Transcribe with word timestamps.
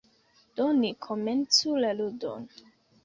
Do, 0.59 0.65
ni 0.77 0.89
komencu 1.09 1.77
la 1.85 1.93
ludon. 2.01 2.49